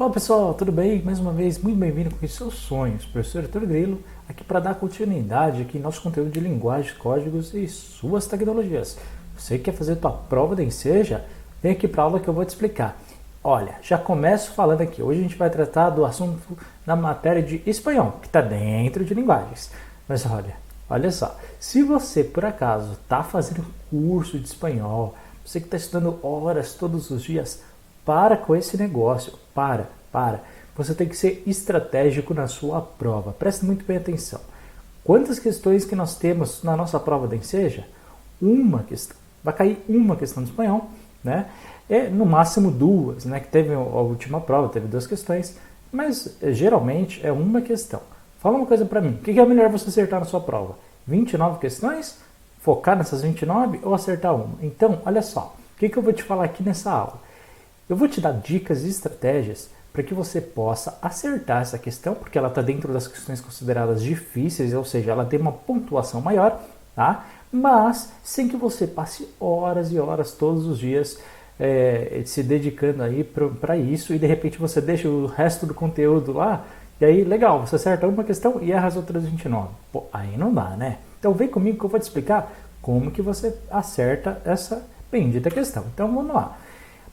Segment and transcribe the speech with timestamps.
[0.00, 1.02] Olá pessoal, tudo bem?
[1.02, 3.04] Mais uma vez, muito bem-vindo com os seus sonhos.
[3.04, 7.68] Professor Arthur Grilo, aqui para dar continuidade aqui em nosso conteúdo de linguagem, códigos e
[7.68, 8.96] suas tecnologias.
[9.36, 11.26] Você quer fazer tua prova de Enseja?
[11.62, 12.98] Vem aqui para a aula que eu vou te explicar.
[13.44, 15.02] Olha, já começo falando aqui.
[15.02, 16.56] Hoje a gente vai tratar do assunto
[16.86, 19.70] na matéria de espanhol, que está dentro de linguagens.
[20.08, 20.56] Mas olha,
[20.88, 25.14] olha só, se você por acaso está fazendo curso de espanhol,
[25.44, 27.60] você que está estudando horas todos os dias,
[28.10, 29.34] para com esse negócio.
[29.54, 30.40] Para, para.
[30.74, 33.30] Você tem que ser estratégico na sua prova.
[33.30, 34.40] Preste muito bem atenção.
[35.04, 37.84] Quantas questões que nós temos na nossa prova da Enseja?
[38.42, 39.16] Uma questão.
[39.44, 40.90] Vai cair uma questão de espanhol,
[41.22, 41.46] né?
[41.88, 43.38] É no máximo duas, né?
[43.38, 45.56] Que teve a última prova, teve duas questões,
[45.92, 48.00] mas eh, geralmente é uma questão.
[48.40, 49.10] Fala uma coisa para mim.
[49.10, 50.74] O que é melhor você acertar na sua prova?
[51.06, 52.18] 29 questões?
[52.58, 54.58] Focar nessas 29 ou acertar uma?
[54.60, 55.54] Então, olha só.
[55.76, 57.29] O que eu vou te falar aqui nessa aula?
[57.90, 62.38] Eu vou te dar dicas e estratégias para que você possa acertar essa questão, porque
[62.38, 66.60] ela está dentro das questões consideradas difíceis, ou seja, ela tem uma pontuação maior,
[66.94, 67.26] tá?
[67.50, 71.18] Mas sem que você passe horas e horas todos os dias
[71.58, 76.32] é, se dedicando aí para isso e de repente você deixa o resto do conteúdo
[76.32, 76.64] lá
[77.00, 79.68] e aí legal, você acerta uma questão e erra as outras 29.
[79.90, 80.98] Pô, aí não dá, né?
[81.18, 85.86] Então vem comigo que eu vou te explicar como que você acerta essa bendita questão.
[85.92, 86.56] Então vamos lá.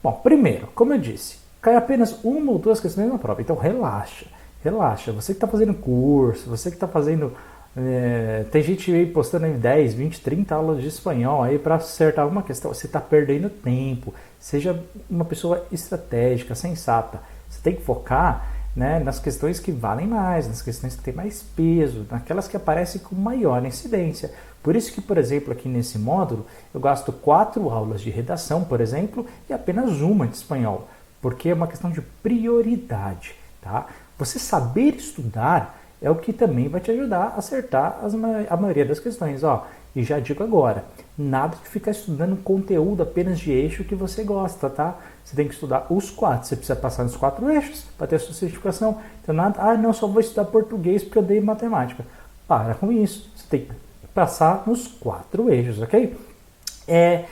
[0.02, 4.26] Bom, primeiro, como eu disse, cai apenas uma ou duas questões na prova, então relaxa,
[4.62, 5.12] relaxa.
[5.12, 7.32] Você que está fazendo curso, você que está fazendo.
[7.76, 12.26] É, tem gente aí postando em 10, 20, 30 aulas de espanhol aí para acertar
[12.26, 12.72] uma questão.
[12.72, 14.12] Você está perdendo tempo.
[14.38, 17.20] Seja uma pessoa estratégica, sensata.
[17.48, 21.42] Você tem que focar né, nas questões que valem mais, nas questões que têm mais
[21.42, 24.32] peso, naquelas que aparecem com maior incidência.
[24.62, 28.80] Por isso que, por exemplo, aqui nesse módulo, eu gasto quatro aulas de redação, por
[28.80, 30.88] exemplo, e apenas uma de espanhol,
[31.20, 33.34] porque é uma questão de prioridade.
[33.62, 33.86] Tá?
[34.18, 38.84] Você saber estudar é o que também vai te ajudar a acertar as, a maioria
[38.84, 39.42] das questões.
[39.42, 40.84] Ó, e já digo agora,
[41.18, 44.96] nada de ficar estudando conteúdo apenas de eixo que você gosta, tá?
[45.24, 46.46] Você tem que estudar os quatro.
[46.46, 48.98] Você precisa passar nos quatro eixos para ter a sua certificação.
[49.20, 52.06] Então, nada, ah, não, só vou estudar português porque eu dei matemática.
[52.46, 53.30] Para com isso.
[53.34, 53.72] Você tem que
[54.14, 56.16] passar nos quatro eixos, ok?
[56.86, 57.24] É,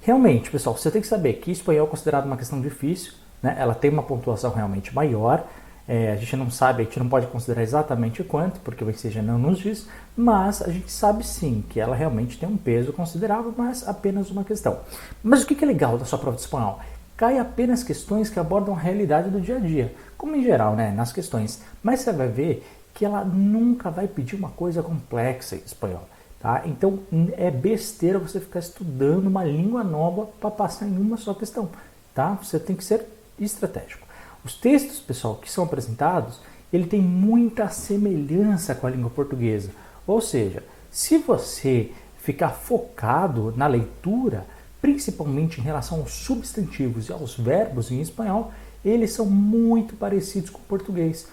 [0.00, 3.54] realmente, pessoal, você tem que saber que espanhol é considerado uma questão difícil, né?
[3.58, 5.46] Ela tem uma pontuação realmente maior.
[5.88, 9.20] É, a gente não sabe, a gente não pode considerar exatamente quanto, porque o Enseja
[9.20, 13.52] não nos diz, mas a gente sabe sim que ela realmente tem um peso considerável,
[13.56, 14.78] mas apenas uma questão.
[15.22, 16.78] Mas o que é legal da sua prova de espanhol?
[17.16, 20.92] Cai apenas questões que abordam a realidade do dia a dia, como em geral, né,
[20.92, 21.60] nas questões.
[21.82, 26.08] Mas você vai ver que ela nunca vai pedir uma coisa complexa em espanhol.
[26.40, 26.62] Tá?
[26.64, 26.98] Então
[27.36, 31.68] é besteira você ficar estudando uma língua nova para passar em uma só questão.
[32.12, 32.36] Tá?
[32.42, 33.06] Você tem que ser
[33.38, 34.06] estratégico.
[34.44, 36.40] Os textos, pessoal, que são apresentados,
[36.72, 39.70] ele tem muita semelhança com a língua portuguesa.
[40.06, 44.46] Ou seja, se você ficar focado na leitura,
[44.80, 48.52] principalmente em relação aos substantivos e aos verbos em espanhol,
[48.84, 51.28] eles são muito parecidos com o português.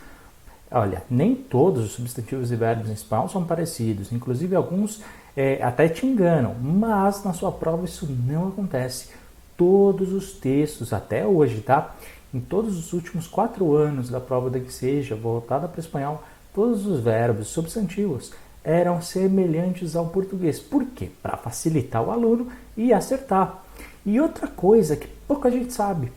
[0.72, 5.02] Olha, nem todos os substantivos e verbos em espanhol são parecidos, inclusive alguns
[5.36, 9.10] é, até te enganam, mas na sua prova isso não acontece.
[9.58, 11.96] Todos os textos, até hoje, tá?
[12.32, 16.24] Em todos os últimos quatro anos da prova da que seja voltada para o espanhol,
[16.54, 18.32] todos os verbos substantivos
[18.64, 20.60] eram semelhantes ao português.
[20.60, 21.10] Por quê?
[21.24, 22.48] Para facilitar o aluno
[22.78, 23.64] e acertar.
[24.06, 26.12] E outra coisa que pouca gente sabe,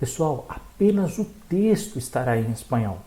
[0.00, 2.98] pessoal, apenas o texto estará em espanhol.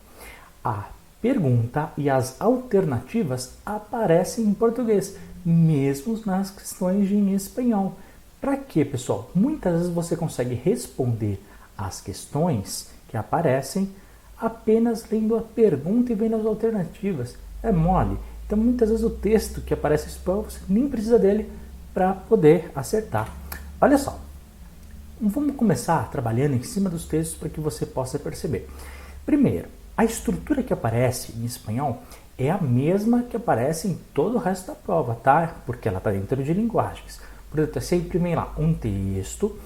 [0.63, 0.85] A
[1.21, 7.95] pergunta e as alternativas aparecem em português, mesmo nas questões em espanhol.
[8.39, 9.29] Para quê, pessoal?
[9.35, 11.41] Muitas vezes você consegue responder
[11.77, 13.93] as questões que aparecem
[14.37, 17.35] apenas lendo a pergunta e vendo as alternativas.
[17.63, 18.17] É mole.
[18.45, 21.49] Então, muitas vezes o texto que aparece espanhol, você nem precisa dele
[21.93, 23.33] para poder acertar.
[23.81, 24.19] Olha só,
[25.19, 28.69] vamos começar trabalhando em cima dos textos para que você possa perceber.
[29.25, 29.67] Primeiro,
[29.97, 32.03] a estrutura que aparece em espanhol
[32.37, 35.55] é a mesma que aparece em todo o resto da prova, tá?
[35.65, 37.19] Porque ela está dentro de linguagens.
[37.49, 39.57] Portanto, é sempre vem lá um texto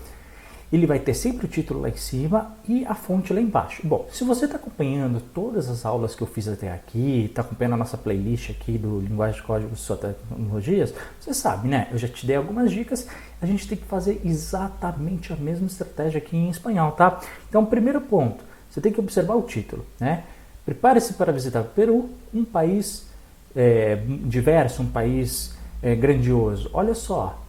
[0.72, 3.82] ele vai ter sempre o título lá em cima e a fonte lá embaixo.
[3.86, 7.74] Bom, se você está acompanhando todas as aulas que eu fiz até aqui, está acompanhando
[7.74, 11.88] a nossa playlist aqui do Linguagem de Código Suas Tecnologias, você sabe, né?
[11.92, 13.08] Eu já te dei algumas dicas,
[13.42, 17.20] a gente tem que fazer exatamente a mesma estratégia aqui em espanhol, tá?
[17.48, 20.24] Então, primeiro ponto, você tem que observar o título, né?
[20.66, 23.08] Prepare-se para visitar o Peru, um país
[23.56, 23.96] é,
[24.26, 26.70] diverso, um país é, grandioso.
[26.74, 27.42] Olha só,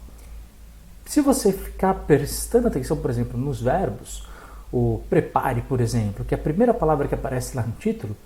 [1.11, 4.23] se você ficar prestando atenção, por exemplo, nos verbos,
[4.73, 8.17] o prepare, por exemplo, que é a primeira palavra que aparece lá no título,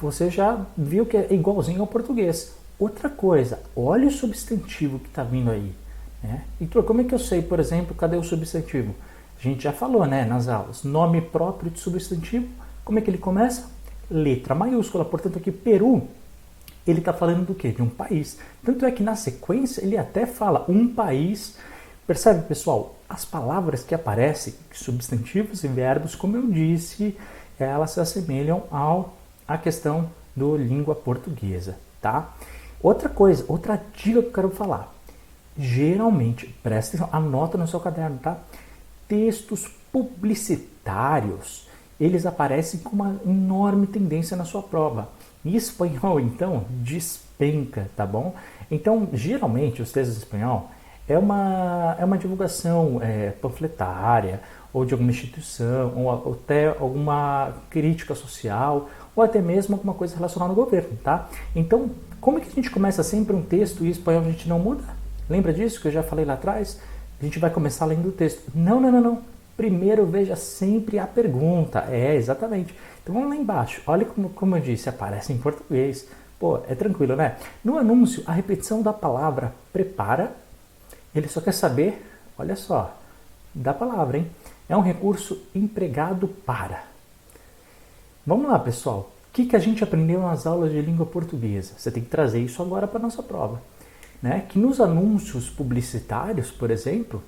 [0.00, 2.54] você já viu que é igualzinho ao português.
[2.78, 5.74] Outra coisa, olha o substantivo que está vindo aí.
[6.22, 6.44] Né?
[6.58, 8.94] Então, como é que eu sei, por exemplo, cadê o substantivo?
[9.38, 10.82] A gente já falou né, nas aulas.
[10.82, 12.48] Nome próprio de substantivo,
[12.86, 13.68] como é que ele começa?
[14.10, 15.04] Letra maiúscula.
[15.04, 16.08] Portanto, aqui Peru,
[16.86, 17.70] ele está falando do quê?
[17.70, 18.38] De um país.
[18.64, 21.58] Tanto é que na sequência ele até fala um país.
[22.10, 22.96] Percebe, pessoal?
[23.08, 27.16] As palavras que aparecem, substantivos e verbos, como eu disse,
[27.56, 29.14] elas se assemelham ao
[29.46, 32.34] a questão do língua portuguesa, tá?
[32.82, 34.92] Outra coisa, outra dica que eu quero falar.
[35.56, 38.38] Geralmente, presta atenção, anota no seu caderno, tá?
[39.06, 41.68] Textos publicitários,
[42.00, 45.10] eles aparecem com uma enorme tendência na sua prova.
[45.44, 48.34] Em espanhol, então, despenca, tá bom?
[48.68, 50.72] Então, geralmente, os textos em espanhol
[51.08, 54.40] é uma, é uma divulgação é, panfletária,
[54.72, 60.52] ou de alguma instituição, ou até alguma crítica social, ou até mesmo alguma coisa relacionada
[60.52, 61.28] ao governo, tá?
[61.54, 64.58] Então, como é que a gente começa sempre um texto e espanhol a gente não
[64.58, 64.84] muda?
[65.28, 66.80] Lembra disso que eu já falei lá atrás?
[67.20, 68.50] A gente vai começar lendo o texto.
[68.54, 69.22] Não, não, não, não.
[69.56, 71.86] Primeiro veja sempre a pergunta.
[71.90, 72.74] É, exatamente.
[73.02, 73.82] Então vamos lá embaixo.
[73.86, 76.06] Olha como, como eu disse, aparece em português.
[76.38, 77.36] Pô, é tranquilo, né?
[77.62, 80.32] No anúncio, a repetição da palavra prepara,
[81.14, 82.04] ele só quer saber,
[82.38, 82.96] olha só,
[83.54, 84.30] da palavra, hein?
[84.68, 86.84] É um recurso empregado para.
[88.26, 89.10] Vamos lá, pessoal.
[89.30, 91.74] O que, que a gente aprendeu nas aulas de língua portuguesa?
[91.76, 93.60] Você tem que trazer isso agora para a nossa prova.
[94.22, 94.44] Né?
[94.48, 97.22] Que nos anúncios publicitários, por exemplo,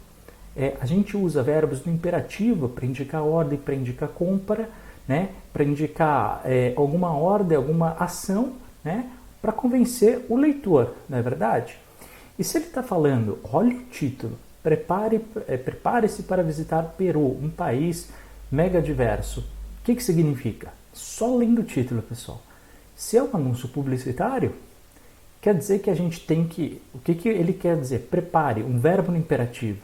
[0.56, 4.68] é, a gente usa verbos no imperativo para indicar ordem, para indicar compra,
[5.08, 5.30] né?
[5.52, 8.52] para indicar é, alguma ordem, alguma ação,
[8.84, 9.10] né?
[9.40, 11.76] para convencer o leitor, não é verdade?
[12.38, 17.50] E se ele está falando, olha o título, prepare, é, prepare-se para visitar Peru, um
[17.50, 18.08] país
[18.50, 19.40] mega diverso.
[19.40, 20.72] O que, que significa?
[20.92, 22.40] Só lendo o título, pessoal.
[22.94, 24.54] Se é um anúncio publicitário,
[25.40, 26.80] quer dizer que a gente tem que.
[26.94, 28.06] O que, que ele quer dizer?
[28.10, 29.80] Prepare, um verbo no imperativo.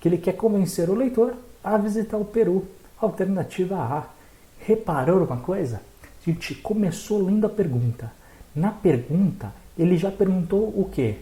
[0.00, 2.66] Que ele quer convencer o leitor a visitar o Peru.
[3.00, 4.06] Alternativa A.
[4.58, 5.80] Reparou uma coisa?
[6.04, 8.12] A gente começou lendo a pergunta.
[8.54, 11.18] Na pergunta, ele já perguntou o quê?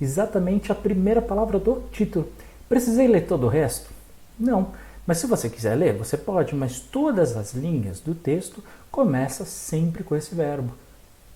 [0.00, 2.28] Exatamente a primeira palavra do título.
[2.68, 3.90] Precisei ler todo o resto?
[4.38, 4.72] Não.
[5.06, 10.02] Mas se você quiser ler, você pode, mas todas as linhas do texto começam sempre
[10.02, 10.72] com esse verbo.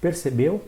[0.00, 0.60] Percebeu?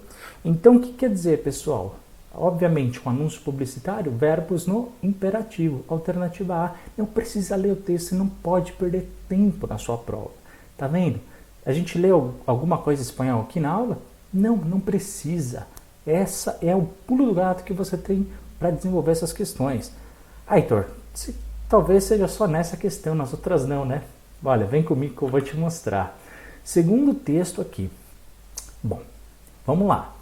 [0.44, 1.96] Então, o que quer dizer, pessoal?
[2.34, 5.84] Obviamente, um anúncio publicitário, verbos no imperativo.
[5.88, 10.30] Alternativa A, não precisa ler o texto, não pode perder tempo na sua prova.
[10.78, 11.20] Tá vendo?
[11.66, 13.98] A gente leu alguma coisa em espanhol aqui na aula?
[14.32, 15.66] Não, não precisa.
[16.06, 18.26] Essa é o pulo do gato que você tem
[18.58, 19.93] para desenvolver essas questões.
[20.46, 21.34] Ah, Heitor, se
[21.72, 24.02] Talvez seja só nessa questão, nas outras não, né?
[24.44, 26.19] Olha, vem comigo que eu vou te mostrar.
[26.62, 27.90] Segundo texto aqui.
[28.82, 29.00] Bom,
[29.66, 30.14] vamos lá.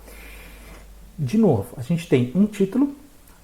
[1.19, 2.95] De novo, a gente tem um título,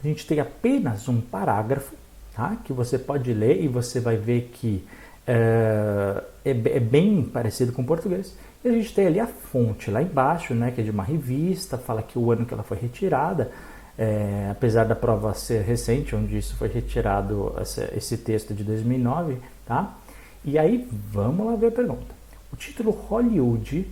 [0.00, 1.96] a gente tem apenas um parágrafo,
[2.32, 2.56] tá?
[2.64, 4.86] Que você pode ler e você vai ver que
[5.26, 8.36] é, é, é bem parecido com o português.
[8.66, 10.72] E a gente tem ali a fonte lá embaixo, né?
[10.72, 13.52] Que é de uma revista, fala que o ano que ela foi retirada.
[13.96, 19.94] É, apesar da prova ser recente, onde isso foi retirado, esse, texto de 2009, tá?
[20.44, 22.12] E aí, vamos lá ver a pergunta.
[22.52, 23.88] O título Hollywood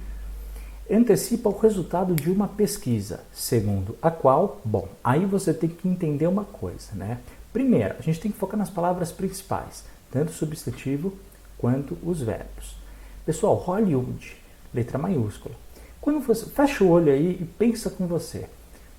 [0.91, 6.27] antecipa o resultado de uma pesquisa, segundo a qual, bom, aí você tem que entender
[6.27, 7.21] uma coisa, né?
[7.53, 11.13] Primeiro, a gente tem que focar nas palavras principais, tanto o substantivo
[11.57, 12.77] quanto os verbos.
[13.25, 14.44] Pessoal, Hollywood,
[14.75, 15.55] letra maiúscula.
[16.01, 18.47] Quando você fecha o olho aí e pensa com você,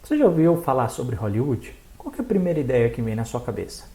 [0.01, 1.75] você já ouviu falar sobre Hollywood?
[1.97, 3.85] Qual é a primeira ideia que vem na sua cabeça?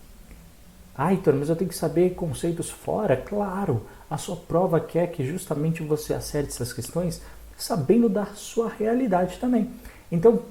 [0.94, 3.16] Ah, Heitor, mas eu tenho que saber conceitos fora?
[3.16, 7.22] Claro, a sua prova quer que justamente você acerte essas questões
[7.56, 9.70] sabendo da sua realidade também.
[10.10, 10.42] Então,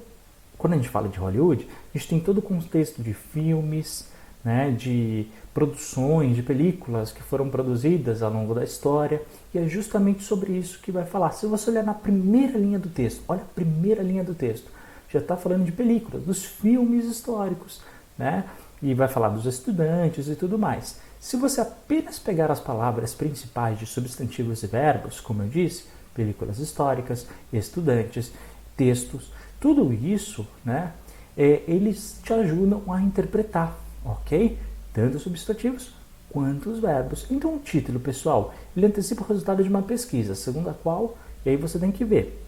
[0.56, 4.08] quando a gente fala de Hollywood, a gente tem todo o contexto de filmes,
[4.44, 9.22] né, de produções, de películas que foram produzidas ao longo da história,
[9.54, 11.32] e é justamente sobre isso que vai falar.
[11.32, 14.70] Se você olhar na primeira linha do texto, olha a primeira linha do texto
[15.12, 17.80] já está falando de películas, dos filmes históricos,
[18.16, 18.44] né?
[18.80, 21.00] E vai falar dos estudantes e tudo mais.
[21.18, 26.58] Se você apenas pegar as palavras principais de substantivos e verbos, como eu disse, películas
[26.58, 28.32] históricas, estudantes,
[28.76, 30.92] textos, tudo isso, né?
[31.36, 34.58] É, eles te ajudam a interpretar, ok?
[34.92, 35.92] Tanto os substantivos
[36.30, 37.26] quanto os verbos.
[37.30, 41.50] Então, o título, pessoal, ele antecipa o resultado de uma pesquisa, segundo a qual, e
[41.50, 42.40] aí você tem que ver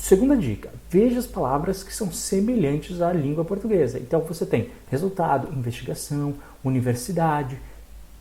[0.00, 3.98] Segunda dica: veja as palavras que são semelhantes à língua portuguesa.
[3.98, 7.58] Então você tem resultado, investigação, universidade,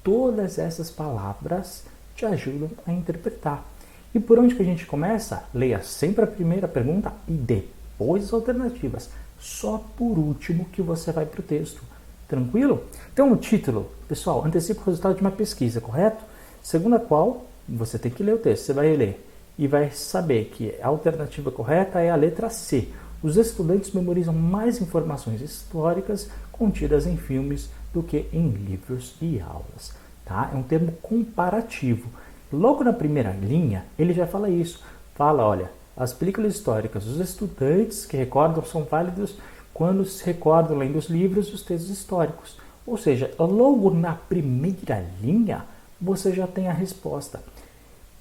[0.03, 1.83] todas essas palavras
[2.15, 3.65] te ajudam a interpretar.
[4.13, 5.45] E por onde que a gente começa?
[5.53, 9.09] Leia sempre a primeira pergunta e depois as alternativas.
[9.39, 11.81] Só por último que você vai para o texto.
[12.29, 12.83] Tranquilo?
[13.12, 16.24] Então o título, pessoal, antecipa o resultado de uma pesquisa, correto?
[16.62, 18.65] Segundo a qual você tem que ler o texto.
[18.65, 19.25] Você vai ler
[19.57, 22.89] e vai saber que a alternativa correta é a letra C.
[23.21, 29.91] Os estudantes memorizam mais informações históricas contidas em filmes do que em livros e aulas.
[30.24, 30.51] Tá?
[30.53, 32.07] É um termo comparativo.
[32.53, 34.83] Logo na primeira linha, ele já fala isso.
[35.15, 39.36] Fala, olha, as películas históricas, os estudantes que recordam são válidos
[39.79, 42.57] quando se recordam lendo os livros os textos históricos.
[42.86, 45.63] Ou seja, logo na primeira linha,
[46.01, 47.41] você já tem a resposta.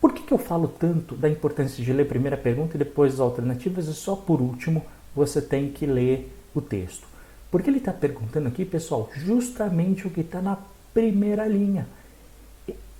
[0.00, 3.14] Por que, que eu falo tanto da importância de ler a primeira pergunta e depois
[3.14, 4.84] as alternativas e só por último
[5.16, 7.08] você tem que ler o texto?
[7.50, 10.58] Porque ele está perguntando aqui, pessoal, justamente o que está na
[10.94, 11.88] primeira linha.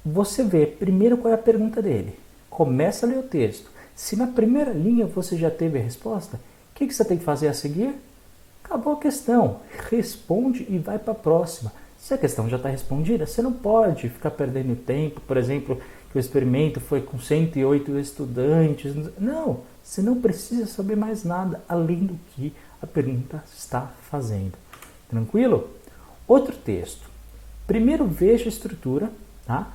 [0.05, 2.19] Você vê primeiro qual é a pergunta dele.
[2.51, 3.71] Começa a ler o texto.
[3.95, 6.41] Se na primeira linha você já teve a resposta,
[6.73, 7.95] o que, que você tem que fazer a seguir?
[8.69, 9.61] Acabou a questão.
[9.89, 11.73] Responde e vai para a próxima.
[11.97, 15.81] Se a questão já está respondida, você não pode ficar perdendo tempo, por exemplo,
[16.13, 18.95] que o experimento foi com 108 estudantes.
[19.19, 24.53] Não, você não precisa saber mais nada além do que a pergunta está fazendo.
[25.09, 25.71] Tranquilo?
[26.27, 27.09] Outro texto.
[27.67, 29.11] Primeiro veja a estrutura,
[29.47, 29.69] tá?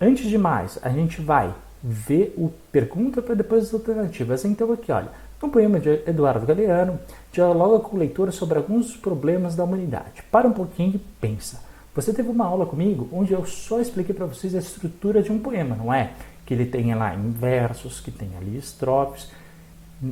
[0.00, 4.46] Antes de mais, a gente vai ver o pergunta para depois as alternativas.
[4.46, 6.98] Então aqui, olha, no poema de Eduardo Galeano,
[7.34, 10.22] dialoga com o leitor sobre alguns problemas da humanidade.
[10.30, 11.60] Para um pouquinho e pensa.
[11.94, 15.38] Você teve uma aula comigo onde eu só expliquei para vocês a estrutura de um
[15.38, 16.12] poema, não é?
[16.46, 19.28] Que ele tenha lá em versos, que tenha ali estrofes.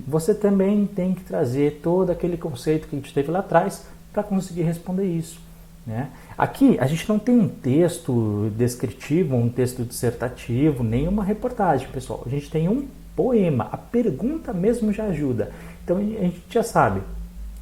[0.06, 4.22] Você também tem que trazer todo aquele conceito que a gente teve lá atrás para
[4.22, 5.40] conseguir responder isso.
[5.86, 6.10] Né?
[6.36, 12.22] Aqui a gente não tem um texto descritivo, um texto dissertativo, nem uma reportagem, pessoal.
[12.24, 12.86] A gente tem um
[13.16, 13.68] poema.
[13.70, 15.52] A pergunta mesmo já ajuda.
[15.84, 17.02] Então a gente já sabe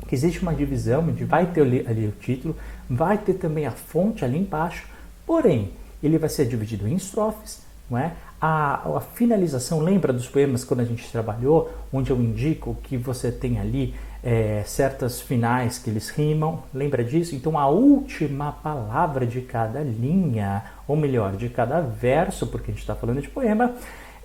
[0.07, 2.57] que existe uma divisão, onde vai ter ali, ali o título,
[2.89, 4.87] vai ter também a fonte ali embaixo,
[5.27, 5.73] porém
[6.03, 8.13] ele vai ser dividido em estrofes, não é?
[8.41, 13.31] A, a, finalização, lembra dos poemas quando a gente trabalhou, onde eu indico que você
[13.31, 17.35] tem ali é, certas finais que eles rimam, lembra disso?
[17.35, 22.81] Então a última palavra de cada linha, ou melhor, de cada verso, porque a gente
[22.81, 23.75] está falando de poema,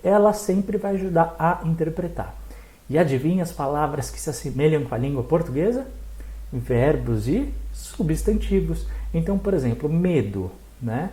[0.02, 2.34] ela sempre vai ajudar a interpretar.
[2.88, 5.86] E adivinha as palavras que se assemelham com a língua portuguesa?
[6.52, 8.86] Verbos e substantivos.
[9.12, 10.50] Então, por exemplo, medo,
[10.80, 11.10] né?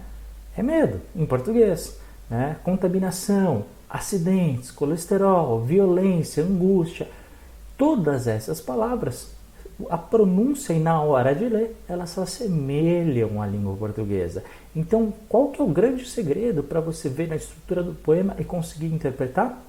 [0.55, 1.97] É medo em português.
[2.29, 2.55] Né?
[2.63, 7.07] Contaminação, acidentes, colesterol, violência, angústia.
[7.75, 9.31] Todas essas palavras,
[9.89, 14.43] a pronúncia e na hora de ler, elas se assemelham à língua portuguesa.
[14.75, 18.43] Então, qual que é o grande segredo para você ver na estrutura do poema e
[18.43, 19.59] conseguir interpretar?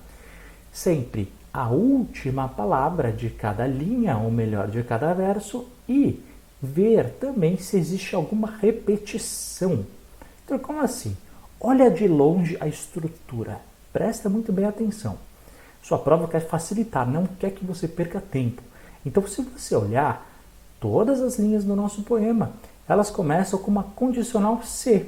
[0.70, 6.20] Sempre a última palavra de cada linha, ou melhor, de cada verso, e
[6.60, 9.86] ver também se existe alguma repetição.
[10.44, 11.16] Então, como assim?
[11.60, 13.60] Olha de longe a estrutura.
[13.92, 15.16] Presta muito bem atenção.
[15.80, 18.60] Sua prova quer facilitar, não quer que você perca tempo.
[19.06, 20.28] Então, se você olhar
[20.80, 22.50] todas as linhas do nosso poema,
[22.88, 25.06] elas começam com uma condicional C,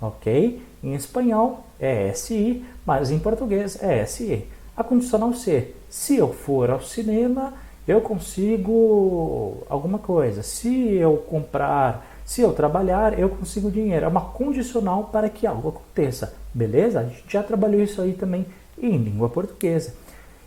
[0.00, 0.64] ok?
[0.82, 4.48] Em espanhol é SI, mas em português é SE.
[4.76, 7.52] A condicional C, se eu for ao cinema,
[7.86, 10.42] eu consigo alguma coisa.
[10.42, 14.06] Se eu comprar, se eu trabalhar, eu consigo dinheiro.
[14.06, 16.34] É uma condicional para que algo aconteça.
[16.54, 17.00] Beleza?
[17.00, 18.46] A gente já trabalhou isso aí também
[18.80, 19.94] em língua portuguesa.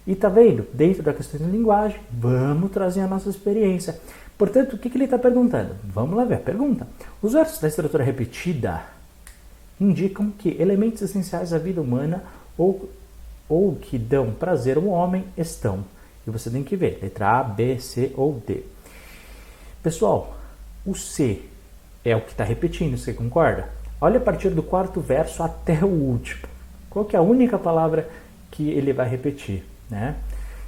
[0.08, 0.68] E tá vendo?
[0.74, 4.00] Dentro da questão de linguagem, vamos trazer a nossa experiência.
[4.38, 5.76] Portanto, o que, que ele está perguntando?
[5.84, 6.88] Vamos lá ver a pergunta.
[7.22, 8.84] Os versos da estrutura repetida
[9.80, 12.24] indicam que elementos essenciais da vida humana
[12.58, 12.90] ou,
[13.48, 15.84] ou que dão prazer ao homem estão.
[16.26, 18.64] E você tem que ver, letra A, B, C ou D.
[19.84, 20.36] Pessoal,
[20.86, 21.42] o C
[22.04, 23.70] é o que está repetindo, você concorda?
[24.02, 26.48] Olha a partir do quarto verso até o último.
[26.90, 28.10] Qual que é a única palavra
[28.52, 29.64] que ele vai repetir?
[29.90, 30.16] Né?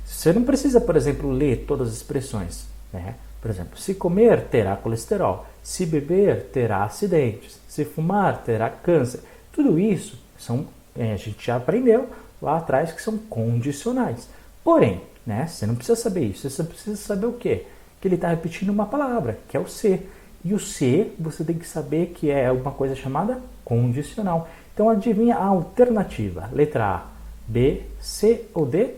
[0.06, 2.66] Você não precisa, por exemplo, ler todas as expressões.
[2.94, 3.16] Né?
[3.42, 5.46] Por exemplo, se comer, terá colesterol.
[5.62, 7.60] Se beber, terá acidentes.
[7.68, 9.22] Se fumar, terá câncer.
[9.52, 12.10] Tudo isso são, é, a gente já aprendeu
[12.42, 14.28] lá atrás que são condicionais.
[14.64, 16.50] Porém, né, você não precisa saber isso.
[16.50, 17.66] Você precisa saber o quê?
[18.00, 20.02] Que ele está repetindo uma palavra, que é o C.
[20.44, 24.48] E o C, você tem que saber que é uma coisa chamada condicional.
[24.74, 26.50] Então, adivinha a alternativa.
[26.54, 27.06] Letra A,
[27.48, 28.94] B, C ou D?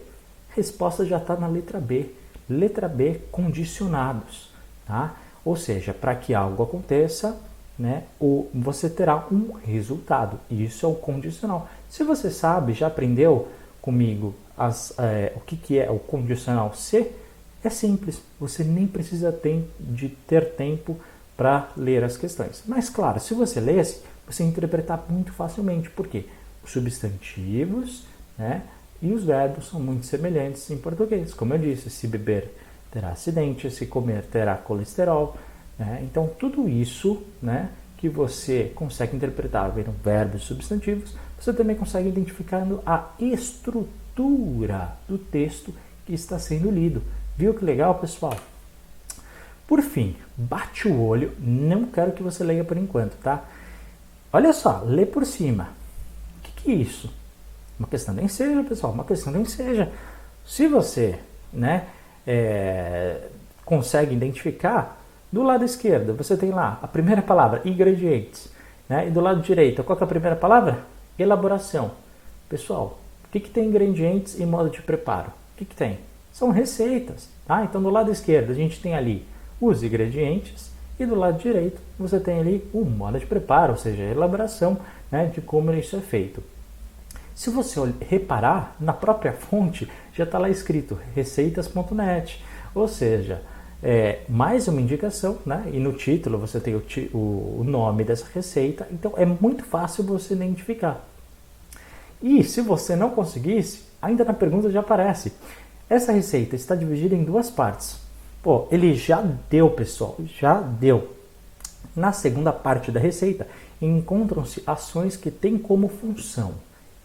[0.49, 2.11] Resposta já está na letra B.
[2.49, 4.49] Letra B, condicionados.
[4.85, 5.15] Tá?
[5.45, 7.39] Ou seja, para que algo aconteça,
[7.77, 10.37] né, ou você terá um resultado.
[10.51, 11.69] Isso é o condicional.
[11.89, 13.47] Se você sabe, já aprendeu
[13.81, 17.11] comigo as, é, o que, que é o condicional se,
[17.63, 18.21] é simples.
[18.39, 20.97] Você nem precisa ter, de ter tempo
[21.35, 22.61] para ler as questões.
[22.65, 25.89] Mas claro, se você lesse, você interpretar muito facilmente.
[25.89, 26.25] Por quê?
[26.63, 28.03] Os substantivos
[28.37, 28.61] né,
[29.01, 31.33] e os verbos são muito semelhantes em português.
[31.33, 32.53] Como eu disse, se beber
[32.91, 35.35] terá acidente, se comer terá colesterol.
[35.77, 36.01] Né?
[36.03, 42.07] Então, tudo isso né, que você consegue interpretar vendo verbos e substantivos, você também consegue
[42.07, 45.73] identificando a estrutura do texto
[46.05, 47.03] que está sendo lido.
[47.35, 48.37] Viu que legal, pessoal?
[49.67, 53.43] Por fim, bate o olho, não quero que você leia por enquanto, tá?
[54.31, 55.69] Olha só, lê por cima.
[56.37, 57.13] O que, que é isso?
[57.77, 59.91] Uma questão nem seja, pessoal, uma questão nem seja.
[60.45, 61.19] Se você,
[61.51, 61.87] né,
[62.25, 63.27] é,
[63.65, 64.98] consegue identificar,
[65.31, 68.49] do lado esquerdo você tem lá a primeira palavra, ingredientes,
[68.87, 69.07] né?
[69.07, 70.79] E do lado direito, qual é a primeira palavra?
[71.17, 71.91] Elaboração.
[72.47, 75.27] Pessoal, o que, que tem ingredientes e modo de preparo?
[75.27, 75.99] O que, que tem?
[76.31, 77.63] São receitas, tá?
[77.63, 79.25] Então do lado esquerdo a gente tem ali
[79.61, 84.03] os ingredientes e do lado direito você tem ali o modo de preparo, ou seja,
[84.03, 84.77] a elaboração
[85.11, 86.41] né, de como isso é feito.
[87.35, 92.43] Se você reparar, na própria fonte já está lá escrito receitas.net,
[92.73, 93.41] ou seja,
[93.81, 95.69] é, mais uma indicação, né?
[95.71, 96.81] e no título você tem o,
[97.13, 101.05] o, nome dessa receita, então é muito fácil você identificar.
[102.21, 105.31] E se você não conseguisse, ainda na pergunta já aparece.
[105.89, 107.97] Essa receita está dividida em duas partes.
[108.43, 111.15] Pô, ele já deu, pessoal, já deu.
[111.95, 113.47] Na segunda parte da receita,
[113.81, 116.53] encontram-se ações que têm como função.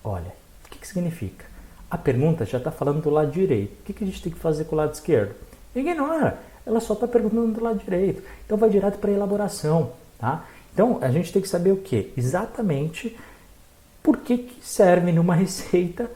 [0.02, 0.32] Olha,
[0.66, 1.44] o que, que significa?
[1.90, 3.72] A pergunta já está falando do lado direito.
[3.80, 5.34] O que, que a gente tem que fazer com o lado esquerdo?
[5.74, 6.38] Ignora.
[6.66, 8.22] Ela só está perguntando do lado direito.
[8.44, 9.92] Então vai direto para a elaboração.
[10.18, 10.44] Tá?
[10.72, 12.12] Então a gente tem que saber o que?
[12.16, 13.16] Exatamente
[14.02, 16.10] por que, que serve numa receita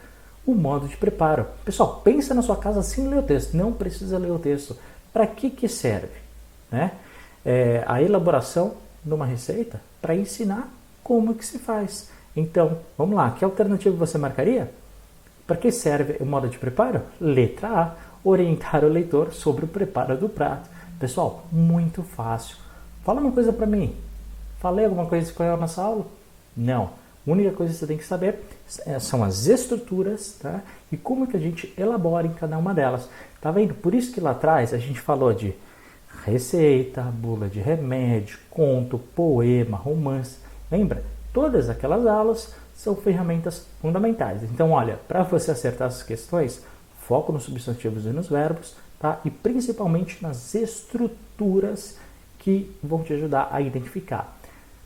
[0.46, 1.46] o modo de preparo.
[1.64, 3.54] Pessoal, pensa na sua casa sem ler o texto.
[3.54, 4.76] Não precisa ler o texto.
[5.12, 6.16] Para que, que serve?
[6.70, 6.92] Né?
[7.44, 12.10] É, a elaboração de uma receita para ensinar como que se faz.
[12.36, 14.70] Então, vamos lá, que alternativa você marcaria?
[15.46, 17.02] Para que serve o modo de preparo?
[17.20, 20.68] Letra A, orientar o leitor sobre o preparo do prato.
[20.98, 22.56] Pessoal, muito fácil.
[23.04, 23.94] Fala uma coisa para mim.
[24.58, 26.06] Falei alguma coisa de espanhol nessa aula?
[26.56, 26.90] Não.
[27.26, 28.40] A única coisa que você tem que saber
[28.86, 30.62] é, são as estruturas tá?
[30.90, 33.08] e como que a gente elabora em cada uma delas.
[33.40, 33.74] Tá vendo?
[33.74, 35.54] Por isso que lá atrás a gente falou de
[36.24, 40.38] receita, bula de remédio, conto, poema, romance.
[40.70, 41.04] Lembra?
[41.32, 44.42] Todas aquelas aulas são ferramentas fundamentais.
[44.42, 46.62] Então, olha, para você acertar essas questões,
[47.08, 49.18] foco nos substantivos e nos verbos, tá?
[49.24, 51.96] E principalmente nas estruturas
[52.38, 54.36] que vão te ajudar a identificar.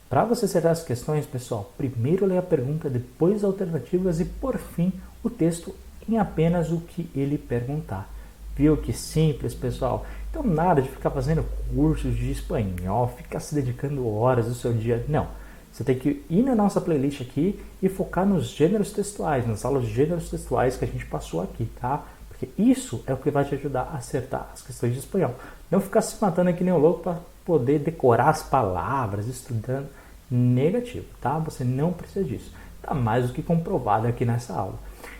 [0.08, 4.56] Para você acertar as questões, pessoal, primeiro leia a pergunta, depois as alternativas e, por
[4.56, 4.92] fim,
[5.24, 5.74] o texto
[6.08, 8.08] em apenas o que ele perguntar.
[8.54, 10.06] Viu que simples, pessoal?
[10.30, 15.04] Então, nada de ficar fazendo cursos de espanhol, ficar se dedicando horas do seu dia.
[15.08, 15.26] Não.
[15.72, 19.84] Você tem que ir na nossa playlist aqui e focar nos gêneros textuais, nas aulas
[19.84, 22.04] de gêneros textuais que a gente passou aqui, tá?
[22.28, 25.34] Porque isso é o que vai te ajudar a acertar as questões de espanhol.
[25.70, 29.88] Não ficar se matando aqui nem um louco para poder decorar as palavras, estudando.
[30.30, 31.38] Negativo, tá?
[31.38, 32.52] Você não precisa disso.
[32.76, 34.78] Está mais do que comprovado aqui nessa aula.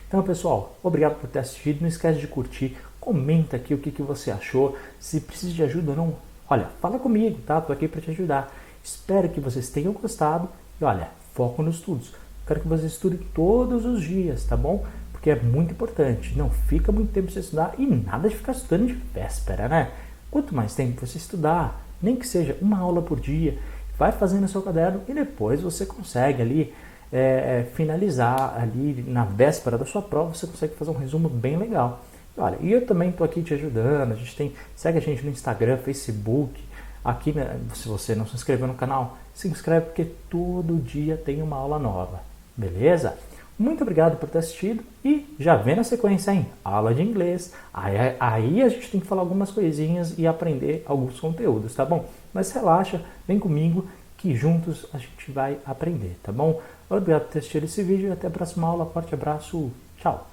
[0.09, 1.81] Então, pessoal, obrigado por ter assistido.
[1.81, 4.77] Não esquece de curtir, comenta aqui o que, que você achou.
[5.01, 6.17] Se precisa de ajuda ou não,
[6.49, 7.59] olha, fala comigo, tá?
[7.59, 8.53] Estou aqui para te ajudar.
[8.83, 10.49] Espero que vocês tenham gostado
[10.81, 12.13] e olha, foco nos estudos.
[12.47, 14.85] Quero que vocês estudem todos os dias, tá bom?
[15.13, 16.37] Porque é muito importante.
[16.37, 19.91] Não fica muito tempo sem estudar e nada de ficar estudando de véspera, né?
[20.31, 23.59] Quanto mais tempo você estudar, nem que seja uma aula por dia,
[23.97, 26.75] vai fazendo o seu caderno e depois você consegue ali
[27.13, 32.03] é, finalizar ali na véspera da sua prova, você consegue fazer um resumo bem legal.
[32.37, 34.13] Olha, e eu também estou aqui te ajudando.
[34.13, 36.59] A gente tem, segue a gente no Instagram, Facebook,
[37.05, 41.43] Aqui, né, se você não se inscreveu no canal, se inscreve porque todo dia tem
[41.43, 42.21] uma aula nova.
[42.57, 43.17] Beleza?
[43.59, 46.47] Muito obrigado por ter assistido e já vem na sequência, hein?
[46.65, 47.53] Aula de inglês.
[47.73, 52.09] Aí, aí a gente tem que falar algumas coisinhas e aprender alguns conteúdos, tá bom?
[52.33, 53.87] Mas relaxa, vem comigo
[54.17, 56.61] que juntos a gente vai aprender, tá bom?
[56.89, 58.87] Obrigado por ter assistido esse vídeo e até a próxima aula.
[58.87, 60.29] Forte abraço, tchau!